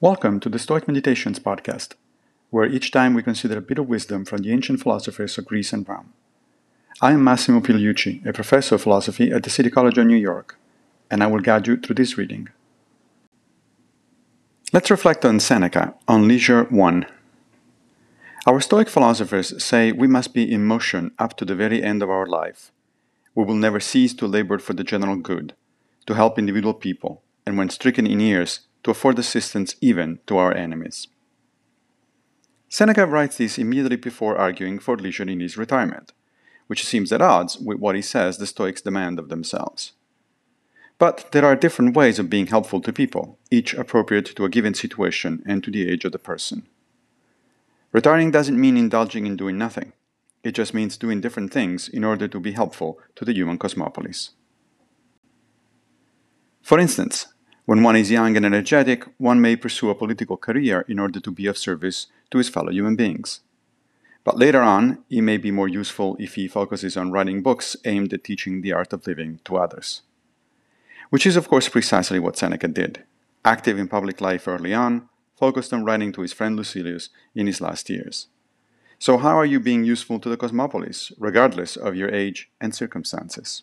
Welcome 0.00 0.38
to 0.40 0.48
the 0.48 0.60
Stoic 0.60 0.86
Meditations 0.86 1.40
podcast, 1.40 1.94
where 2.50 2.64
each 2.64 2.92
time 2.92 3.14
we 3.14 3.22
consider 3.24 3.58
a 3.58 3.60
bit 3.60 3.80
of 3.80 3.88
wisdom 3.88 4.24
from 4.24 4.42
the 4.42 4.52
ancient 4.52 4.80
philosophers 4.80 5.36
of 5.36 5.46
Greece 5.46 5.72
and 5.72 5.88
Rome. 5.88 6.12
I 7.00 7.10
am 7.10 7.24
Massimo 7.24 7.58
Pigliucci, 7.58 8.24
a 8.24 8.32
professor 8.32 8.76
of 8.76 8.82
philosophy 8.82 9.32
at 9.32 9.42
the 9.42 9.50
City 9.50 9.70
College 9.70 9.98
of 9.98 10.06
New 10.06 10.14
York, 10.14 10.56
and 11.10 11.20
I 11.20 11.26
will 11.26 11.40
guide 11.40 11.66
you 11.66 11.76
through 11.76 11.96
this 11.96 12.16
reading. 12.16 12.48
Let's 14.72 14.88
reflect 14.88 15.24
on 15.24 15.40
Seneca 15.40 15.94
on 16.06 16.28
Leisure 16.28 16.62
1. 16.70 17.06
Our 18.46 18.60
Stoic 18.60 18.88
philosophers 18.88 19.60
say 19.60 19.90
we 19.90 20.06
must 20.06 20.32
be 20.32 20.48
in 20.48 20.64
motion 20.64 21.10
up 21.18 21.36
to 21.38 21.44
the 21.44 21.56
very 21.56 21.82
end 21.82 22.04
of 22.04 22.08
our 22.08 22.26
life. 22.26 22.70
We 23.34 23.42
will 23.42 23.56
never 23.56 23.80
cease 23.80 24.14
to 24.14 24.28
labor 24.28 24.60
for 24.60 24.74
the 24.74 24.84
general 24.84 25.16
good, 25.16 25.54
to 26.06 26.14
help 26.14 26.38
individual 26.38 26.74
people, 26.74 27.24
and 27.44 27.58
when 27.58 27.68
stricken 27.68 28.06
in 28.06 28.20
years, 28.20 28.60
to 28.84 28.90
afford 28.90 29.18
assistance 29.18 29.76
even 29.80 30.20
to 30.26 30.36
our 30.36 30.54
enemies. 30.54 31.08
Seneca 32.68 33.06
writes 33.06 33.38
this 33.38 33.58
immediately 33.58 33.96
before 33.96 34.36
arguing 34.36 34.78
for 34.78 34.96
leisure 34.96 35.22
in 35.22 35.40
his 35.40 35.56
retirement, 35.56 36.12
which 36.66 36.84
seems 36.84 37.12
at 37.12 37.22
odds 37.22 37.58
with 37.58 37.78
what 37.78 37.94
he 37.94 38.02
says 38.02 38.36
the 38.36 38.46
Stoics 38.46 38.82
demand 38.82 39.18
of 39.18 39.28
themselves. 39.28 39.92
But 40.98 41.30
there 41.32 41.44
are 41.44 41.56
different 41.56 41.96
ways 41.96 42.18
of 42.18 42.28
being 42.28 42.48
helpful 42.48 42.80
to 42.82 42.92
people, 42.92 43.38
each 43.50 43.72
appropriate 43.72 44.26
to 44.36 44.44
a 44.44 44.48
given 44.50 44.74
situation 44.74 45.42
and 45.46 45.62
to 45.64 45.70
the 45.70 45.88
age 45.88 46.04
of 46.04 46.12
the 46.12 46.18
person. 46.18 46.66
Retiring 47.92 48.30
doesn't 48.30 48.60
mean 48.60 48.76
indulging 48.76 49.24
in 49.24 49.36
doing 49.36 49.56
nothing. 49.56 49.92
It 50.42 50.52
just 50.52 50.74
means 50.74 50.96
doing 50.96 51.20
different 51.20 51.52
things 51.52 51.88
in 51.88 52.04
order 52.04 52.28
to 52.28 52.40
be 52.40 52.52
helpful 52.52 52.98
to 53.16 53.24
the 53.24 53.32
human 53.32 53.58
cosmopolis. 53.58 54.30
For 56.62 56.78
instance, 56.78 57.26
when 57.68 57.82
one 57.82 57.96
is 57.96 58.10
young 58.10 58.34
and 58.34 58.46
energetic, 58.46 59.04
one 59.18 59.42
may 59.42 59.54
pursue 59.54 59.90
a 59.90 59.94
political 59.94 60.38
career 60.38 60.86
in 60.88 60.98
order 60.98 61.20
to 61.20 61.30
be 61.30 61.46
of 61.46 61.58
service 61.58 62.06
to 62.30 62.38
his 62.38 62.48
fellow 62.48 62.72
human 62.72 62.96
beings. 62.96 63.40
But 64.24 64.38
later 64.38 64.62
on, 64.62 65.04
he 65.10 65.20
may 65.20 65.36
be 65.36 65.50
more 65.50 65.68
useful 65.68 66.16
if 66.18 66.36
he 66.36 66.48
focuses 66.48 66.96
on 66.96 67.12
writing 67.12 67.42
books 67.42 67.76
aimed 67.84 68.14
at 68.14 68.24
teaching 68.24 68.62
the 68.62 68.72
art 68.72 68.94
of 68.94 69.06
living 69.06 69.40
to 69.44 69.58
others. 69.58 70.00
Which 71.10 71.26
is, 71.26 71.36
of 71.36 71.48
course, 71.48 71.68
precisely 71.68 72.18
what 72.18 72.38
Seneca 72.38 72.68
did. 72.68 73.04
Active 73.44 73.78
in 73.78 73.86
public 73.86 74.22
life 74.22 74.48
early 74.48 74.72
on, 74.72 75.06
focused 75.36 75.74
on 75.74 75.84
writing 75.84 76.10
to 76.12 76.22
his 76.22 76.32
friend 76.32 76.56
Lucilius 76.56 77.10
in 77.34 77.46
his 77.46 77.60
last 77.60 77.90
years. 77.90 78.28
So, 78.98 79.18
how 79.18 79.36
are 79.36 79.44
you 79.44 79.60
being 79.60 79.84
useful 79.84 80.18
to 80.20 80.30
the 80.30 80.38
cosmopolis, 80.38 81.12
regardless 81.18 81.76
of 81.76 81.96
your 81.96 82.08
age 82.14 82.48
and 82.62 82.74
circumstances? 82.74 83.62